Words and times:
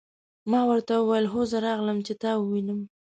ما 0.51 0.61
ورته 0.69 0.93
وویل: 0.97 1.25
هو 1.33 1.41
زه 1.51 1.57
راغلم، 1.65 1.99
چې 2.07 2.13
ته 2.21 2.29
ووینم. 2.39 2.79